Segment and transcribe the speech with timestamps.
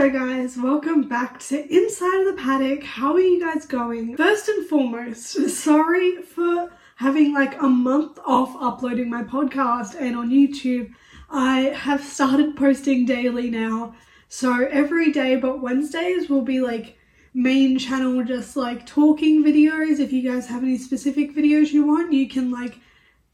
[0.00, 2.82] Hello guys, welcome back to Inside of the Paddock.
[2.82, 4.16] How are you guys going?
[4.16, 10.30] First and foremost, sorry for having like a month off uploading my podcast and on
[10.30, 10.90] YouTube.
[11.28, 13.94] I have started posting daily now.
[14.28, 16.96] So every day but Wednesdays will be like
[17.34, 20.00] main channel just like talking videos.
[20.00, 22.78] If you guys have any specific videos you want, you can like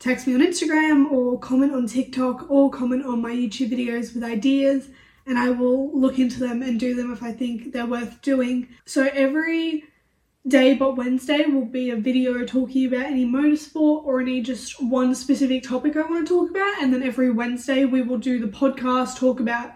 [0.00, 4.24] text me on Instagram or comment on TikTok or comment on my YouTube videos with
[4.24, 4.88] ideas
[5.26, 8.68] and I will look into them and do them if I think they're worth doing.
[8.84, 9.84] So every
[10.46, 15.14] day but Wednesday will be a video talking about any motorsport or any just one
[15.14, 16.80] specific topic I want to talk about.
[16.80, 19.72] And then every Wednesday we will do the podcast, talk about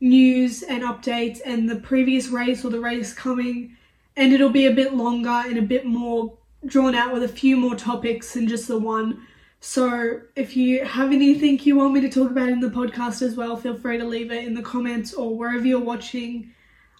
[0.00, 3.76] news and updates and the previous race or the race coming.
[4.16, 7.56] And it'll be a bit longer and a bit more drawn out with a few
[7.58, 9.26] more topics than just the one.
[9.66, 13.34] So if you have anything you want me to talk about in the podcast as
[13.34, 16.52] well, feel free to leave it in the comments or wherever you're watching.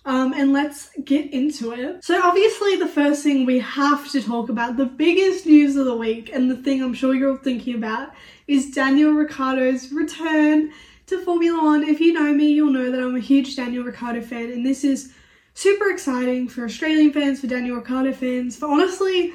[0.07, 2.03] Um, and let's get into it.
[2.03, 5.95] So obviously the first thing we have to talk about, the biggest news of the
[5.95, 8.15] week, and the thing I'm sure you're all thinking about,
[8.49, 10.73] is Daniel Ricciardo's return
[11.07, 11.85] to Formula One.
[11.85, 14.85] If you know me, you'll know that I'm a huge Daniel Ricciardo fan, and this
[14.85, 15.13] is
[15.53, 19.35] super exciting for Australian fans, for Daniel Ricciardo fans, for honestly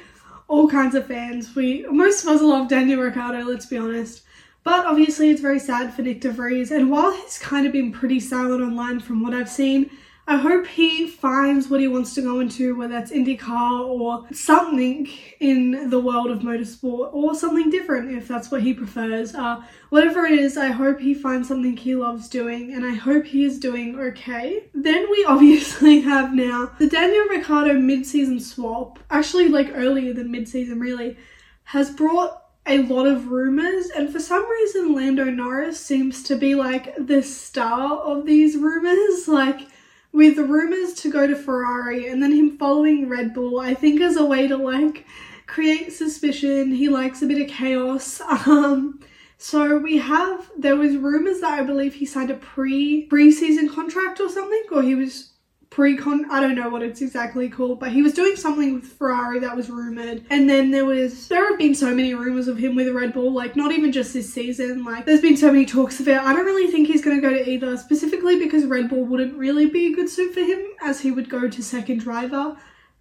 [0.50, 1.54] all kinds of fans.
[1.54, 4.24] We most of us love Daniel Ricciardo, let's be honest.
[4.64, 7.92] But obviously it's very sad for Nick de Vries, and while he's kind of been
[7.92, 9.90] pretty silent online from what I've seen,
[10.30, 15.08] I hope he finds what he wants to go into, whether that's IndyCar or something
[15.40, 19.34] in the world of motorsport or something different if that's what he prefers.
[19.34, 23.24] Uh, whatever it is, I hope he finds something he loves doing and I hope
[23.24, 24.66] he is doing okay.
[24.72, 30.78] Then we obviously have now the Daniel Ricciardo mid-season swap, actually like earlier than mid-season
[30.78, 31.16] really,
[31.64, 36.54] has brought a lot of rumors and for some reason Lando Norris seems to be
[36.54, 39.66] like the star of these rumors like
[40.12, 44.16] with rumors to go to Ferrari and then him following Red Bull, I think as
[44.16, 45.06] a way to like
[45.46, 46.72] create suspicion.
[46.72, 48.20] He likes a bit of chaos.
[48.46, 49.00] Um,
[49.42, 54.20] so we have there was rumors that I believe he signed a pre pre-season contract
[54.20, 55.30] or something, or he was
[55.70, 59.38] pre-con I don't know what it's exactly called, but he was doing something with Ferrari
[59.38, 60.24] that was rumored.
[60.28, 63.32] And then there was there have been so many rumors of him with Red Bull,
[63.32, 64.84] like not even just this season.
[64.84, 66.18] Like there's been so many talks of it.
[66.18, 69.66] I don't really think he's gonna go to either, specifically because Red Bull wouldn't really
[69.66, 72.56] be a good suit for him as he would go to second driver.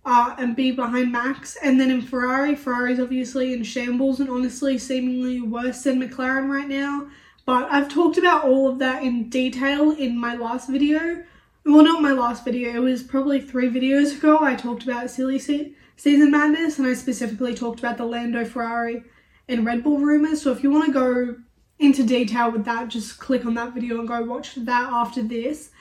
[0.06, 1.58] Uh, and be behind Max.
[1.62, 6.70] And then in Ferrari, Ferrari's obviously in shambles and honestly seemingly worse than McLaren right
[6.70, 7.08] now.
[7.46, 11.24] But I've talked about all of that in detail in my last video
[11.66, 14.40] well, not my last video, it was probably three videos ago.
[14.42, 19.04] I talked about silly se- season madness and I specifically talked about the Lando Ferrari
[19.48, 20.42] and Red Bull rumors.
[20.42, 21.36] So if you want to go
[21.80, 25.72] into detail with that, just click on that video and go watch that after this.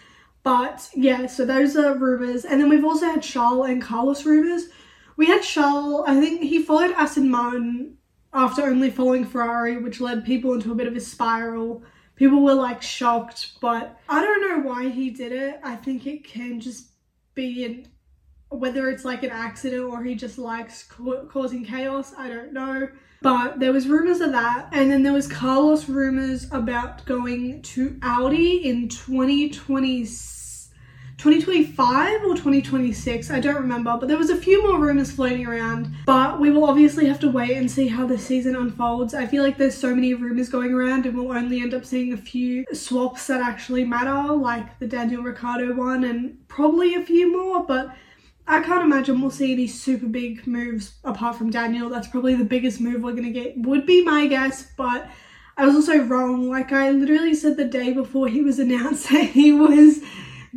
[0.42, 2.44] But yeah, so those are rumors.
[2.44, 4.68] And then we've also had Charles and Carlos rumors.
[5.16, 7.98] We had Charles, I think he followed Aston Martin
[8.32, 11.82] after only following Ferrari, which led people into a bit of a spiral
[12.18, 15.60] people were like shocked, but I don't know why he did it.
[15.62, 16.88] I think it can just
[17.34, 17.86] be an
[18.50, 22.88] whether it's like an accident or he just likes ca- causing chaos, I don't know.
[23.20, 27.98] But there was rumors of that, and then there was Carlos rumors about going to
[28.00, 30.04] Audi in 2020
[31.18, 35.92] 2025 or 2026, I don't remember, but there was a few more rumors floating around.
[36.06, 39.14] But we will obviously have to wait and see how the season unfolds.
[39.14, 42.12] I feel like there's so many rumors going around and we'll only end up seeing
[42.12, 47.32] a few swaps that actually matter, like the Daniel Ricciardo one and probably a few
[47.32, 47.92] more, but
[48.46, 51.90] I can't imagine we'll see any super big moves apart from Daniel.
[51.90, 55.10] That's probably the biggest move we're gonna get, would be my guess, but
[55.56, 56.48] I was also wrong.
[56.48, 60.00] Like I literally said the day before he was announced that he was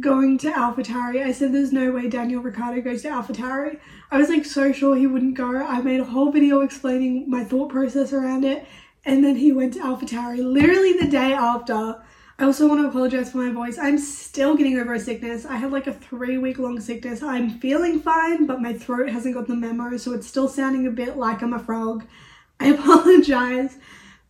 [0.02, 1.24] going to AlphaTauri.
[1.24, 3.80] I said there's no way Daniel Ricciardo goes to AlphaTauri.
[4.10, 5.56] I was like so sure he wouldn't go.
[5.56, 8.66] I made a whole video explaining my thought process around it.
[9.06, 12.04] And then he went to AlphaTauri literally the day after.
[12.38, 13.78] I also want to apologize for my voice.
[13.78, 15.46] I'm still getting over a sickness.
[15.46, 17.22] I had like a three week long sickness.
[17.22, 20.92] I'm feeling fine, but my throat hasn't got the memo, so it's still sounding a
[20.92, 22.04] bit like I'm a frog.
[22.60, 23.78] I apologize.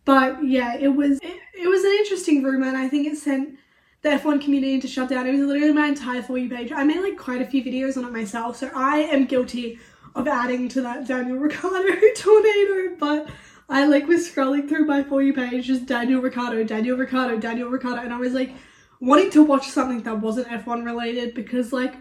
[0.04, 3.58] But yeah, it was it, it was an interesting rumor and I think it sent
[4.02, 5.26] the F1 community to shut down.
[5.26, 6.72] It was literally my entire For You page.
[6.72, 9.78] I made like quite a few videos on it myself, so I am guilty
[10.14, 13.30] of adding to that Daniel Ricciardo tornado, but
[13.68, 17.70] I like was scrolling through my For You page, just Daniel Ricciardo, Daniel Ricciardo, Daniel
[17.70, 18.52] Ricciardo, and I was like
[19.00, 21.94] wanting to watch something that wasn't F1 related because like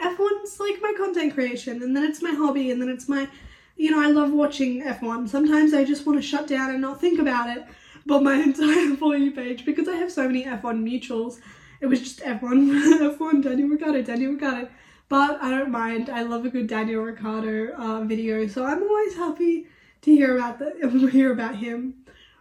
[0.00, 3.28] F1's like my content creation and then it's my hobby and then it's my,
[3.76, 5.28] you know, I love watching F1.
[5.28, 7.64] Sometimes I just want to shut down and not think about it
[8.06, 11.40] but my entire For You page because I have so many F1 mutuals.
[11.80, 12.38] it was just F1,
[13.18, 14.68] F1, Daniel Ricciardo, Daniel Ricciardo.
[15.08, 16.08] But I don't mind.
[16.08, 19.66] I love a good Daniel Ricciardo uh, video, so I'm always happy
[20.02, 21.94] to hear about the hear about him.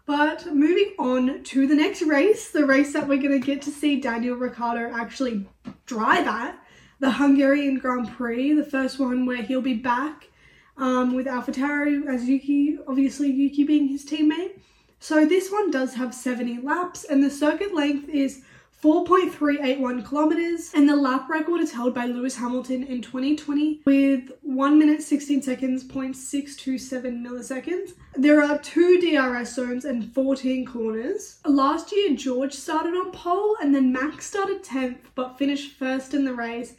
[0.06, 4.00] But moving on to the next race, the race that we're gonna get to see
[4.00, 5.48] Daniel Ricciardo actually
[5.86, 6.58] drive at,
[7.00, 10.30] the Hungarian Grand Prix, the first one where he'll be back
[10.78, 14.60] um, with AlphaTauri as Yuki, obviously Yuki being his teammate.
[15.04, 18.42] So this one does have 70 laps, and the circuit length is
[18.82, 24.80] 4.381 kilometers, and the lap record is held by Lewis Hamilton in 2020 with 1
[24.80, 27.96] minute 16 seconds, 0.627 milliseconds.
[28.16, 31.40] There are two DRS zones and 14 corners.
[31.44, 36.24] Last year, George started on pole, and then Max started 10th but finished first in
[36.24, 36.76] the race.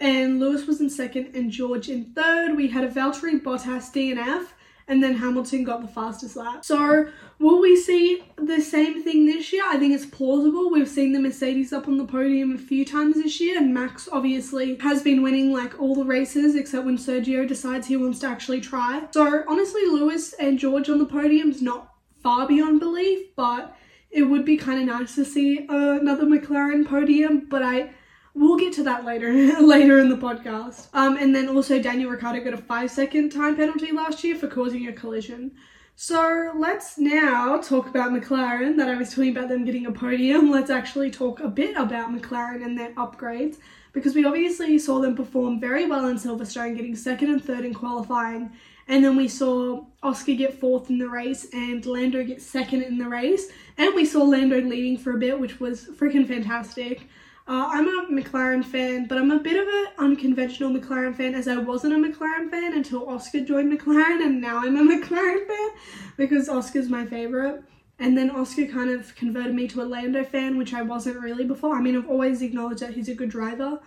[0.00, 2.56] And Lewis was in second and George in third.
[2.56, 4.46] We had a Valtteri Bottas DNF
[4.88, 6.64] and then Hamilton got the fastest lap.
[6.64, 9.64] So, will we see the same thing this year?
[9.66, 10.70] I think it's plausible.
[10.70, 14.08] We've seen the Mercedes up on the podium a few times this year, and Max
[14.10, 18.28] obviously has been winning like all the races except when Sergio decides he wants to
[18.28, 19.06] actually try.
[19.10, 21.92] So, honestly, Lewis and George on the podium is not
[22.22, 23.76] far beyond belief, but
[24.10, 27.90] it would be kind of nice to see another McLaren podium, but I
[28.38, 30.88] We'll get to that later later in the podcast.
[30.92, 34.46] Um, and then also Daniel Ricciardo got a five second time penalty last year for
[34.46, 35.52] causing a collision.
[35.94, 40.50] So let's now talk about McLaren that I was talking about them getting a podium.
[40.50, 43.56] Let's actually talk a bit about McLaren and their upgrades
[43.94, 47.72] because we obviously saw them perform very well in Silverstone, getting second and third in
[47.72, 48.52] qualifying.
[48.86, 52.98] And then we saw Oscar get fourth in the race and Lando get second in
[52.98, 53.48] the race.
[53.78, 57.08] And we saw Lando leading for a bit, which was freaking fantastic.
[57.48, 61.46] Uh, I'm a McLaren fan, but I'm a bit of an unconventional McLaren fan as
[61.46, 65.70] I wasn't a McLaren fan until Oscar joined McLaren, and now I'm a McLaren fan
[66.16, 67.60] because Oscar's my favourite.
[68.00, 71.44] And then Oscar kind of converted me to a Lando fan, which I wasn't really
[71.44, 71.76] before.
[71.76, 73.78] I mean, I've always acknowledged that he's a good driver,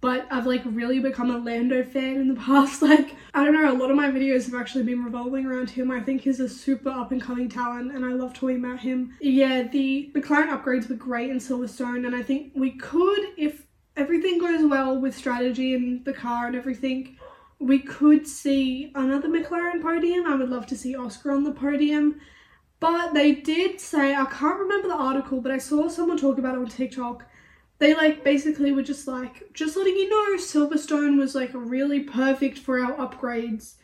[0.00, 2.82] but I've like really become a Lando fan in the past.
[2.82, 5.90] Like, I don't know, a lot of my videos have actually been revolving around him.
[5.90, 9.14] I think he's a super up and coming talent and I love talking about him.
[9.20, 13.66] Yeah, the McLaren upgrades were great in Silverstone, and I think we could, if
[13.96, 17.16] everything goes well with strategy and the car and everything,
[17.58, 20.26] we could see another McLaren podium.
[20.26, 22.20] I would love to see Oscar on the podium.
[22.80, 26.54] But they did say, I can't remember the article, but I saw someone talk about
[26.54, 27.26] it on TikTok
[27.80, 32.58] they like basically were just like just letting you know Silverstone was like really perfect
[32.58, 33.74] for our upgrades.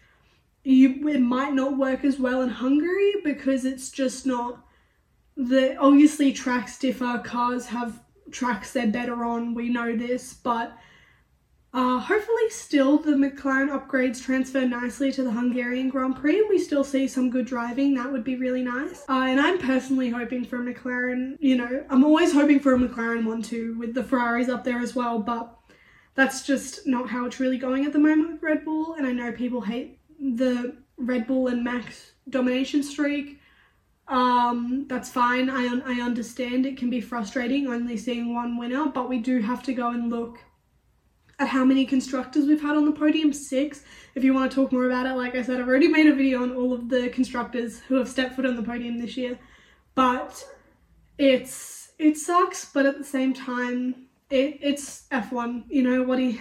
[0.62, 4.64] You it might not work as well in Hungary because it's just not
[5.36, 8.00] the obviously tracks differ, cars have
[8.30, 10.76] tracks they're better on, we know this, but
[11.72, 16.58] uh, hopefully, still the McLaren upgrades transfer nicely to the Hungarian Grand Prix and we
[16.58, 17.94] still see some good driving.
[17.94, 19.04] That would be really nice.
[19.08, 22.78] Uh, and I'm personally hoping for a McLaren, you know, I'm always hoping for a
[22.78, 25.54] McLaren one too, with the Ferraris up there as well, but
[26.14, 28.94] that's just not how it's really going at the moment with Red Bull.
[28.94, 33.40] And I know people hate the Red Bull and Max domination streak.
[34.08, 35.50] Um, that's fine.
[35.50, 39.40] I, un- I understand it can be frustrating only seeing one winner, but we do
[39.40, 40.38] have to go and look
[41.38, 43.84] at how many constructors we've had on the podium six.
[44.14, 46.14] If you want to talk more about it, like I said, I've already made a
[46.14, 49.38] video on all of the constructors who have stepped foot on the podium this year.
[49.94, 50.44] But
[51.18, 55.64] it's it sucks, but at the same time, it it's F1.
[55.68, 56.40] You know what he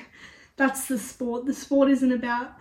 [0.57, 1.45] that's the sport.
[1.45, 2.53] The sport isn't about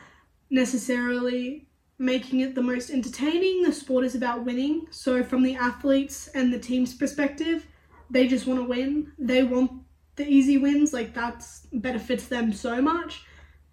[0.50, 1.68] necessarily
[1.98, 3.62] making it the most entertaining.
[3.62, 4.86] The sport is about winning.
[4.90, 7.66] So from the athletes and the team's perspective,
[8.10, 9.12] they just want to win.
[9.18, 9.72] They want
[10.16, 13.24] the easy wins, like that's benefits them so much.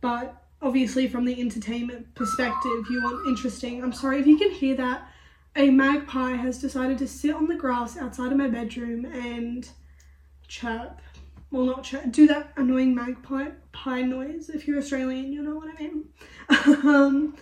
[0.02, 3.84] But obviously, from the entertainment perspective, you want interesting.
[3.84, 5.08] I'm sorry if you can hear that.
[5.56, 9.68] A magpie has decided to sit on the grass outside of my bedroom and
[10.48, 11.02] chirp.
[11.52, 14.50] Well, not chirp, do that annoying magpie pie noise.
[14.50, 16.06] If you're Australian, you know what I mean.
[16.88, 17.36] um,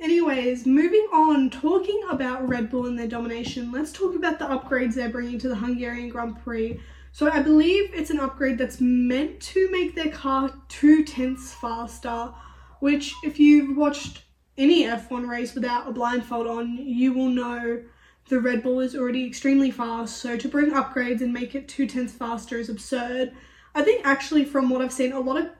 [0.00, 4.94] anyways, moving on, talking about Red Bull and their domination, let's talk about the upgrades
[4.94, 6.80] they're bringing to the Hungarian Grand Prix
[7.12, 12.32] so I believe it's an upgrade that's meant to make their car two tenths faster,
[12.80, 14.24] which if you've watched
[14.56, 17.82] any F1 race without a blindfold on, you will know
[18.28, 20.16] the Red Bull is already extremely fast.
[20.18, 23.32] So to bring upgrades and make it two tenths faster is absurd.
[23.74, 25.50] I think actually from what I've seen, a lot of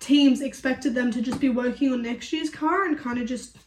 [0.00, 3.58] teams expected them to just be working on next year's car and kind of just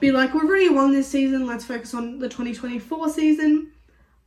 [0.00, 3.70] be like, we've already won this season, let's focus on the 2024 season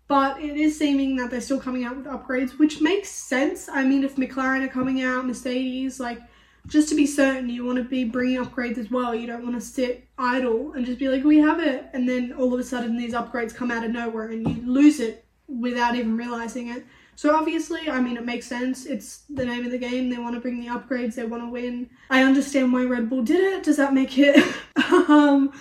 [0.08, 3.68] but it is seeming that they're still coming out with upgrades, which makes sense.
[3.68, 6.20] I mean, if McLaren are coming out, Mercedes, like,
[6.68, 9.14] just to be certain, you want to be bringing upgrades as well.
[9.14, 11.88] You don't want to sit idle and just be like, we have it.
[11.94, 15.00] And then all of a sudden, these upgrades come out of nowhere and you lose
[15.00, 16.86] it without even realizing it.
[17.16, 18.86] So obviously, I mean, it makes sense.
[18.86, 20.10] It's the name of the game.
[20.10, 21.16] They want to bring the upgrades.
[21.16, 21.90] They want to win.
[22.10, 23.64] I understand why Red Bull did it.
[23.64, 24.36] Does that make it?
[24.92, 25.54] um,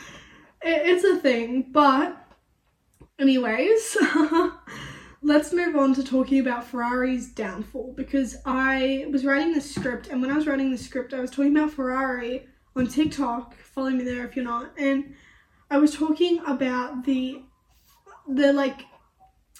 [0.62, 1.66] it, it's a thing.
[1.70, 2.23] But,
[3.18, 3.96] anyways,
[5.22, 10.20] let's move on to talking about Ferrari's downfall because I was writing the script, and
[10.20, 13.54] when I was writing the script, I was talking about Ferrari on TikTok.
[13.56, 14.72] Follow me there if you're not.
[14.78, 15.14] And
[15.70, 17.42] I was talking about the
[18.28, 18.82] the like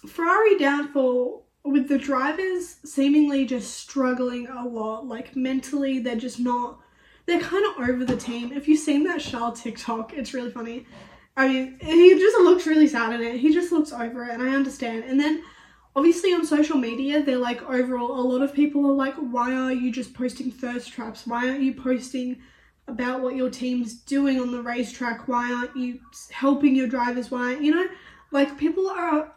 [0.06, 5.06] Ferrari downfall with the drivers seemingly just struggling a lot.
[5.06, 6.80] Like mentally, they're just not.
[7.26, 8.52] They're kind of over the team.
[8.52, 10.86] If you've seen that Charles TikTok, it's really funny.
[11.36, 13.40] I mean, he just looks really sad in it.
[13.40, 15.04] He just looks over it, and I understand.
[15.04, 15.42] And then,
[15.96, 19.72] obviously, on social media, they're like, overall, a lot of people are like, why are
[19.72, 21.26] you just posting thirst traps?
[21.26, 22.40] Why aren't you posting
[22.86, 25.26] about what your team's doing on the racetrack?
[25.26, 26.00] Why aren't you
[26.30, 27.30] helping your drivers?
[27.30, 27.86] Why, you know,
[28.30, 29.32] like people are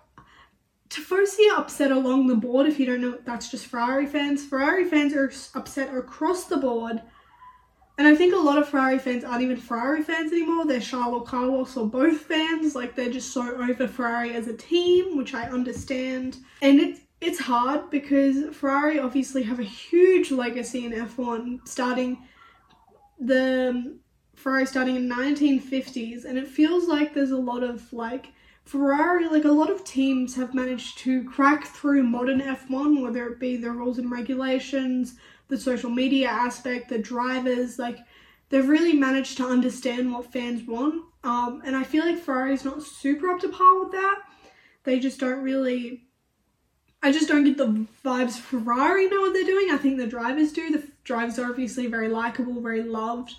[0.90, 2.68] Tifosi are upset along the board.
[2.68, 4.46] If you don't know, that's just Ferrari fans.
[4.46, 7.02] Ferrari fans are upset across the board.
[7.98, 10.68] And I think a lot of Ferrari fans aren't even Ferrari fans anymore.
[10.68, 12.76] They're Charles or Carlos or both fans.
[12.76, 16.38] Like they're just so over Ferrari as a team, which I understand.
[16.62, 22.20] And it's it's hard because Ferrari obviously have a huge legacy in F1, starting
[23.20, 24.00] the um,
[24.36, 28.28] Ferrari starting in 1950s, and it feels like there's a lot of like
[28.66, 33.40] Ferrari, like a lot of teams have managed to crack through modern F1, whether it
[33.40, 35.16] be the rules and regulations,
[35.48, 37.98] the social media aspect, the drivers, like
[38.50, 41.04] they've really managed to understand what fans want.
[41.24, 44.22] Um, and I feel like Ferrari's not super up to par with that.
[44.84, 46.04] They just don't really.
[47.04, 49.70] I just don't get the vibes Ferrari know what they're doing.
[49.72, 50.72] I think the drivers do.
[50.72, 53.36] The drivers are obviously very likable, very loved.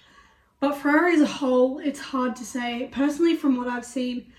[0.60, 2.88] But Ferrari as a whole, it's hard to say.
[2.92, 4.32] Personally, from what I've seen,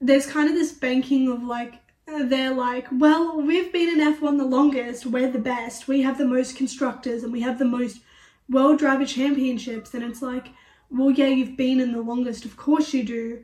[0.00, 1.74] there's kind of this banking of like
[2.06, 6.24] they're like, well, we've been in F1 the longest, we're the best, we have the
[6.24, 8.00] most constructors and we have the most
[8.48, 9.92] world driver championships.
[9.94, 10.48] And it's like,
[10.90, 13.42] well, yeah, you've been in the longest, of course you do,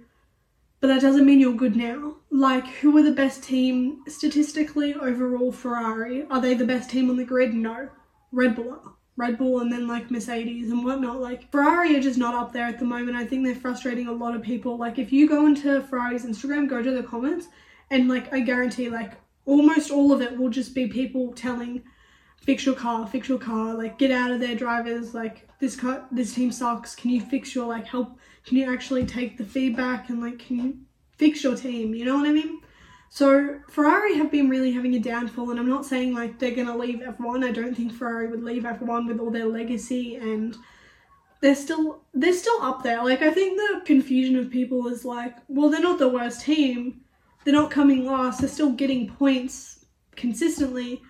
[0.80, 2.16] but that doesn't mean you're good now.
[2.30, 5.52] Like, who are the best team statistically overall?
[5.52, 6.26] Ferrari.
[6.30, 7.54] Are they the best team on the grid?
[7.54, 7.88] No.
[8.32, 8.94] Red Bull are.
[9.16, 11.20] Red Bull and then like Mercedes and whatnot.
[11.20, 13.16] Like Ferrari are just not up there at the moment.
[13.16, 14.78] I think they're frustrating a lot of people.
[14.78, 17.48] Like if you go into Ferrari's Instagram, go to the comments,
[17.92, 19.12] and like I guarantee like
[19.44, 21.82] almost all of it will just be people telling
[22.38, 26.06] fix your car, fix your car, like get out of there drivers, like this car
[26.10, 26.96] this team sucks.
[26.96, 30.56] Can you fix your like help can you actually take the feedback and like can
[30.56, 30.78] you
[31.18, 31.94] fix your team?
[31.94, 32.60] You know what I mean?
[33.10, 36.76] So Ferrari have been really having a downfall, and I'm not saying like they're gonna
[36.76, 37.44] leave F1.
[37.44, 40.56] I don't think Ferrari would leave F1 with all their legacy, and
[41.42, 43.04] they're still they're still up there.
[43.04, 47.01] Like I think the confusion of people is like, well, they're not the worst team.
[47.44, 48.40] They're not coming last.
[48.40, 51.02] They're still getting points consistently,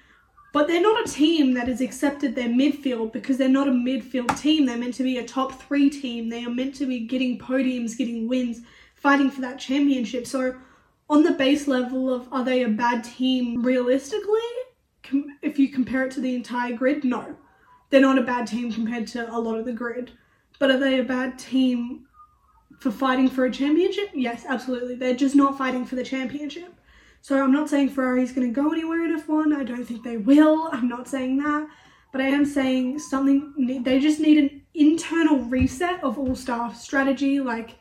[0.53, 4.39] but they're not a team that has accepted their midfield because they're not a midfield
[4.39, 4.67] team.
[4.67, 6.29] They're meant to be a top three team.
[6.29, 8.63] They are meant to be getting podiums, getting wins,
[8.95, 10.27] fighting for that championship.
[10.27, 10.57] So
[11.11, 14.41] on the base level of are they a bad team realistically?
[15.03, 17.37] Com- if you compare it to the entire grid, no.
[17.91, 20.13] They're not a bad team compared to a lot of the grid.
[20.59, 22.07] But are they a bad team
[22.83, 24.11] for fighting for a championship?
[24.13, 24.97] Yes, absolutely.
[24.97, 26.75] They're just not fighting for the championship.
[27.21, 29.55] So I'm not saying Ferrari's going to go anywhere in F1.
[29.55, 30.69] I don't think they will.
[30.73, 31.69] I'm not saying that.
[32.11, 37.39] But I am saying something, they just need an internal reset of all staff strategy.
[37.39, 37.77] Like,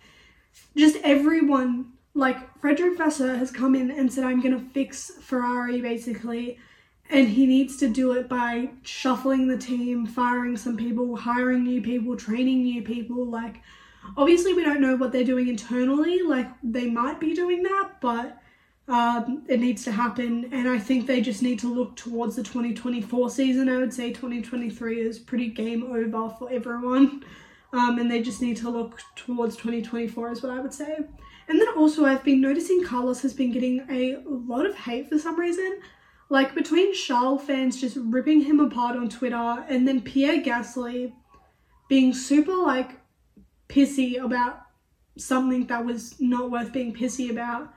[0.78, 6.60] just everyone like Frédéric Vasseur has come in and said, I'm gonna fix Ferrari basically,
[7.10, 11.82] and he needs to do it by shuffling the team, firing some people, hiring new
[11.82, 13.26] people, training new people.
[13.26, 13.62] Like,
[14.18, 16.22] obviously, we don't know what they're doing internally.
[16.22, 18.42] Like, they might be doing that, but
[18.88, 20.50] um, it needs to happen.
[20.52, 23.70] And I think they just need to look towards the 2024 season.
[23.70, 27.24] I would say 2023 is pretty game over for everyone.
[27.74, 30.98] Um, and they just need to look towards 2024, is what I would say.
[31.48, 35.18] And then also, I've been noticing Carlos has been getting a lot of hate for
[35.18, 35.80] some reason.
[36.30, 41.12] Like between Charles fans just ripping him apart on Twitter, and then Pierre Gasly
[41.90, 43.01] being super like
[43.72, 44.62] pissy about
[45.18, 47.74] something that was not worth being pissy about.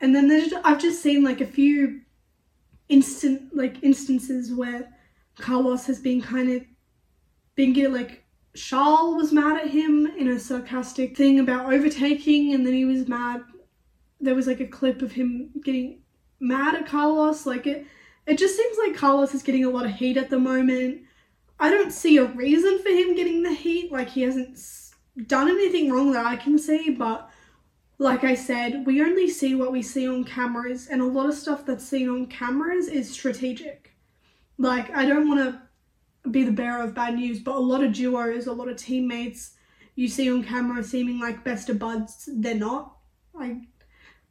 [0.00, 2.02] And then there's I've just seen like a few
[2.88, 4.88] instant like instances where
[5.38, 6.62] Carlos has been kind of
[7.54, 12.66] been getting like Charles was mad at him in a sarcastic thing about overtaking, and
[12.66, 13.42] then he was mad.
[14.20, 16.00] There was like a clip of him getting
[16.40, 17.46] mad at Carlos.
[17.46, 17.86] Like it,
[18.26, 21.02] it just seems like Carlos is getting a lot of heat at the moment.
[21.60, 23.92] I don't see a reason for him getting the heat.
[23.92, 24.58] Like he hasn't
[25.26, 27.30] done anything wrong that I can see, but
[27.98, 31.34] like I said, we only see what we see on cameras, and a lot of
[31.34, 33.96] stuff that's seen on cameras is strategic.
[34.56, 37.92] Like, I don't want to be the bearer of bad news, but a lot of
[37.92, 39.54] duos, a lot of teammates
[39.94, 42.96] you see on camera seeming like best of buds, they're not.
[43.34, 43.56] Like,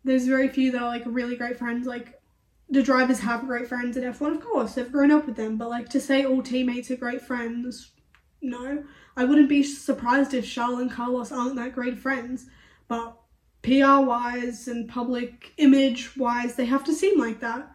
[0.04, 1.86] there's very few that are like really great friends.
[1.86, 2.22] Like,
[2.70, 5.70] the drivers have great friends in F1, of course, they've grown up with them, but
[5.70, 7.92] like to say all teammates are great friends,
[8.42, 8.84] no.
[9.16, 12.46] I wouldn't be surprised if Charles and Carlos aren't that great friends,
[12.88, 13.18] but
[13.64, 17.72] PR wise and public image wise, they have to seem like that.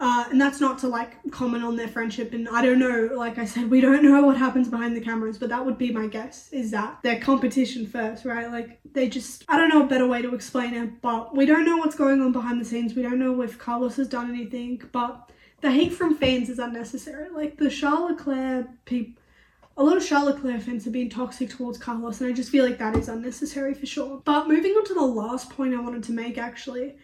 [0.00, 2.32] Uh, and that's not to like comment on their friendship.
[2.32, 5.38] And I don't know, like I said, we don't know what happens behind the cameras,
[5.38, 8.50] but that would be my guess is that they're competition first, right?
[8.50, 11.64] Like they just, I don't know a better way to explain it, but we don't
[11.64, 12.94] know what's going on behind the scenes.
[12.94, 17.28] We don't know if Carlos has done anything, but the hate from fans is unnecessary.
[17.30, 19.20] Like the Charles Leclerc people,
[19.78, 22.66] a lot of Charlotte Leclerc fans have been toxic towards Carlos, and I just feel
[22.66, 24.20] like that is unnecessary for sure.
[24.24, 26.96] But moving on to the last point I wanted to make actually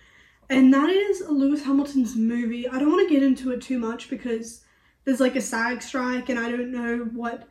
[0.50, 2.68] and that is Lewis Hamilton's movie.
[2.68, 4.62] I don't want to get into it too much because
[5.04, 7.48] there's like a SAG strike, and I don't know what.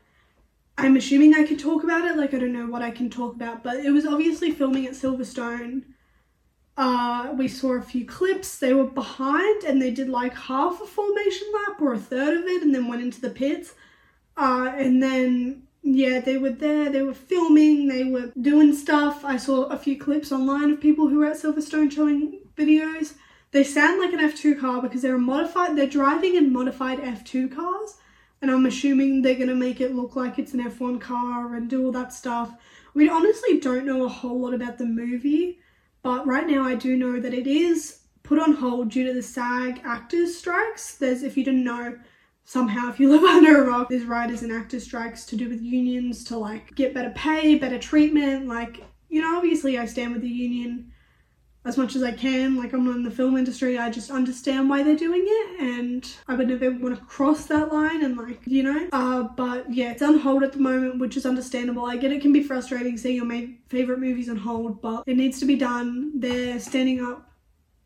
[0.76, 2.18] I'm assuming I can talk about it.
[2.18, 4.94] Like I don't know what I can talk about, but it was obviously filming at
[4.94, 5.84] Silverstone.
[6.76, 8.58] Uh, we saw a few clips.
[8.58, 12.46] They were behind, and they did like half a formation lap or a third of
[12.46, 13.74] it, and then went into the pits.
[14.36, 19.26] Uh, and then yeah, they were there, they were filming, they were doing stuff.
[19.26, 23.16] I saw a few clips online of people who were at Silverstone showing videos.
[23.52, 27.98] They sound like an F2 car because they're modified, they're driving in modified F2 cars.
[28.42, 31.86] And I'm assuming they're to make it look like it's an F1 car and do
[31.86, 32.54] all that stuff.
[32.94, 35.60] We honestly don't know a whole lot about the movie,
[36.02, 39.22] but right now I do know that it is put on hold due to the
[39.22, 40.96] SAG actors strikes.
[40.96, 41.98] There's, if you didn't know,
[42.46, 45.62] somehow if you live under a rock, there's writers and actors strikes to do with
[45.62, 48.48] unions to like get better pay, better treatment.
[48.48, 50.92] Like, you know, obviously I stand with the union
[51.66, 52.58] as much as I can.
[52.58, 56.16] Like I'm not in the film industry, I just understand why they're doing it, and
[56.28, 58.88] I would never want to cross that line and like you know.
[58.92, 61.86] Uh, but yeah, it's on hold at the moment, which is understandable.
[61.86, 65.40] I get it can be frustrating seeing your favorite movies on hold, but it needs
[65.40, 66.12] to be done.
[66.20, 67.30] They're standing up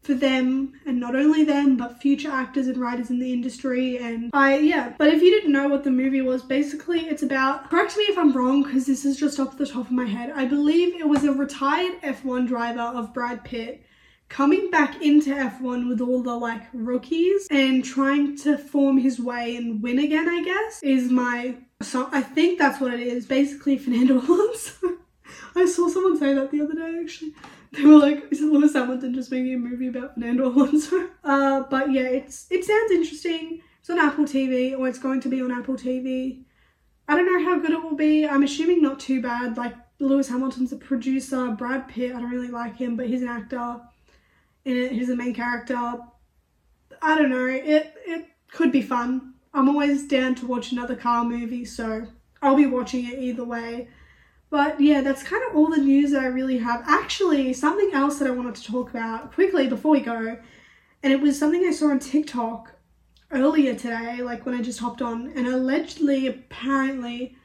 [0.08, 4.30] for them and not only them but future actors and writers in the industry and
[4.32, 4.94] I yeah.
[4.98, 8.18] But if you didn't know what the movie was basically it's about correct me if
[8.18, 11.10] I'm wrong because this is just off the top of my head I believe it
[11.10, 13.84] was a retired F1 driver of Brad Pitt
[14.30, 19.58] coming back into F1 with all the like rookies and trying to form his way
[19.58, 23.26] and win again I guess is my so I think that's what it is.
[23.26, 25.00] Basically Fernando Alonso.
[25.54, 27.34] I saw someone say that the other day actually
[27.74, 31.10] they were like, is Lewis Hamilton just making a movie about Fernando Alonso?
[31.24, 33.62] Uh, but yeah, it's it sounds interesting.
[33.82, 36.44] It's on Apple TV, or it's going to be on Apple TV.
[37.06, 38.26] I don't know how good it will be.
[38.26, 39.58] I'm assuming not too bad.
[39.58, 41.50] Like Lewis Hamilton's a producer.
[41.50, 43.82] Brad Pitt, I don't really like him, but he's an actor
[44.64, 44.94] in it.
[44.94, 45.76] He's the main character.
[47.02, 47.46] I don't know.
[47.46, 49.34] It it could be fun.
[49.54, 52.08] I'm always down to watch another car movie, so
[52.42, 53.90] I'll be watching it either way.
[54.50, 56.84] But yeah, that's kind of all the news that I really have.
[56.88, 60.38] Actually, something else that I wanted to talk about quickly before we go,
[61.04, 62.74] and it was something I saw on TikTok
[63.32, 67.36] earlier today, like when I just hopped on, and allegedly, apparently,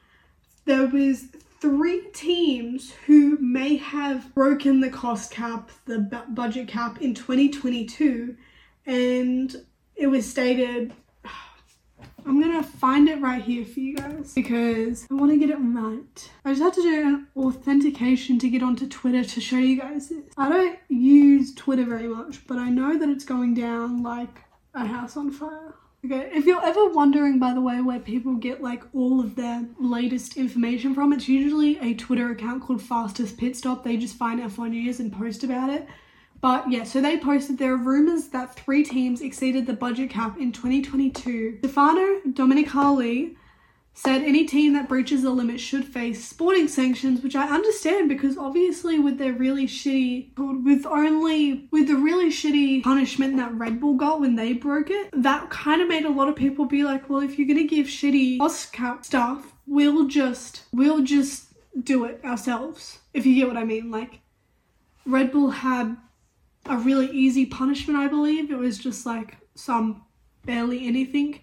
[0.65, 1.25] there was
[1.59, 8.35] three teams who may have broken the cost cap, the budget cap in 2022,
[8.85, 9.55] and
[9.95, 10.93] it was stated
[12.25, 15.57] I'm gonna find it right here for you guys because I want to get it
[15.57, 16.31] right.
[16.45, 20.09] I just had to do an authentication to get onto Twitter to show you guys
[20.09, 20.23] this.
[20.37, 24.39] I don't use Twitter very much, but I know that it's going down like
[24.73, 25.75] a house on fire.
[26.05, 29.65] Okay, if you're ever wondering, by the way, where people get like all of their
[29.79, 33.85] latest information from, it's usually a Twitter account called Fastest Pit Stop.
[33.85, 35.87] They just find F1 news and post about it.
[36.43, 40.37] But yeah, so they posted there are rumors that three teams exceeded the budget cap
[40.37, 41.59] in 2022.
[41.59, 43.37] Stefano Domenicali
[43.93, 48.37] said any team that breaches the limit should face sporting sanctions, which I understand because
[48.37, 53.93] obviously with their really shitty, with only, with the really shitty punishment that Red Bull
[53.93, 57.09] got when they broke it, that kind of made a lot of people be like,
[57.09, 62.19] well, if you're gonna give shitty cost cap stuff, we'll just, we'll just do it
[62.25, 62.99] ourselves.
[63.13, 63.91] If you get what I mean.
[63.91, 64.19] Like,
[65.05, 65.95] Red Bull had
[66.65, 68.51] a really easy punishment, I believe.
[68.51, 70.03] It was just like some
[70.45, 71.41] barely anything.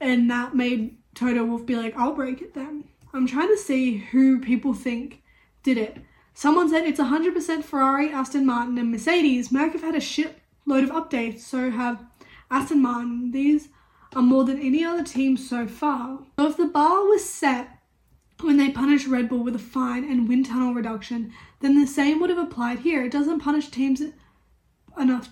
[0.00, 2.84] And that made Toto Wolff be like, I'll break it then.
[3.12, 5.22] I'm trying to see who people think
[5.62, 5.98] did it.
[6.34, 9.50] Someone said it's 100% Ferrari, Aston Martin, and Mercedes.
[9.50, 12.04] Merc have had a shit load of updates, so have
[12.50, 13.32] Aston Martin.
[13.32, 13.70] These
[14.14, 16.20] are more than any other team so far.
[16.38, 17.78] So if the bar was set
[18.40, 22.20] when they punished Red Bull with a fine and wind tunnel reduction, then the same
[22.20, 23.04] would have applied here.
[23.04, 24.00] It doesn't punish teams
[24.98, 25.28] enough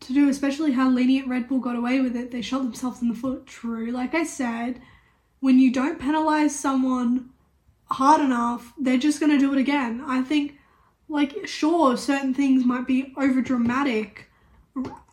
[0.00, 2.30] to do, especially how lenient Red Bull got away with it.
[2.30, 3.46] They shot themselves in the foot.
[3.46, 3.90] True.
[3.90, 4.80] Like I said,
[5.40, 7.30] when you don't penalize someone
[7.90, 10.02] hard enough, they're just going to do it again.
[10.06, 10.56] I think,
[11.08, 14.30] like, sure, certain things might be over dramatic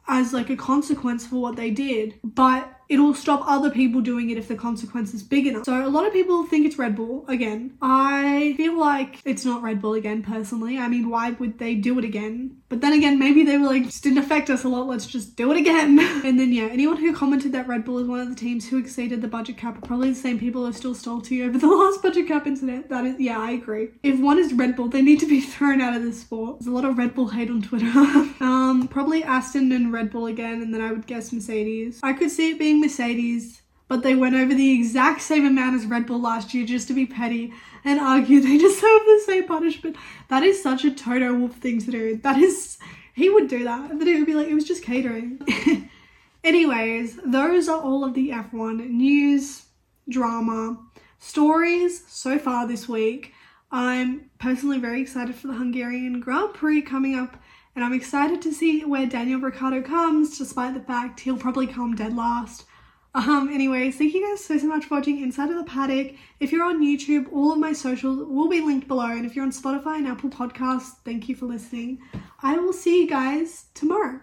[0.08, 4.38] as like a consequence for what they did, but it'll stop other people doing it
[4.38, 5.66] if the consequence is big enough.
[5.66, 7.78] So a lot of people think it's Red Bull again.
[7.82, 10.78] I feel like it's not Red Bull again personally.
[10.78, 12.58] I mean, why would they do it again?
[12.70, 15.36] But then again, maybe they were like, this didn't affect us a lot, let's just
[15.38, 16.00] do it again.
[16.26, 18.78] and then yeah, anyone who commented that Red Bull is one of the teams who
[18.78, 22.02] exceeded the budget cap are probably the same people who still salty over the last
[22.02, 22.90] budget cap incident.
[22.90, 23.90] That is, yeah, I agree.
[24.04, 26.60] If one is Red Bull, they need to be thrown out of the sport.
[26.60, 27.88] There's a lot of Red Bull hate on Twitter.
[28.42, 32.00] um, probably Aston and Red Bull again, and then I would guess Mercedes.
[32.04, 35.86] I could see it being Mercedes, but they went over the exact same amount as
[35.86, 37.54] Red Bull last year just to be petty
[37.86, 39.96] and argue they deserve the same punishment.
[40.30, 42.18] That is such a Toto Wolff thing to do.
[42.18, 42.78] That is,
[43.14, 43.98] he would do that.
[43.98, 45.40] But it would be like, it was just catering.
[46.44, 49.66] Anyways, those are all of the F1 news,
[50.08, 50.78] drama,
[51.20, 53.34] stories so far this week.
[53.72, 57.38] I'm personally very excited for the Hungarian Grand Prix coming up
[57.78, 61.96] and I'm excited to see where Daniel Ricciardo comes, despite the fact he'll probably come
[61.96, 62.66] dead last.
[63.14, 66.16] Um, anyways, thank you guys so, so much for watching Inside of the Paddock.
[66.40, 69.12] If you're on YouTube, all of my socials will be linked below.
[69.12, 72.00] And if you're on Spotify and Apple Podcasts, thank you for listening.
[72.42, 74.22] I will see you guys tomorrow.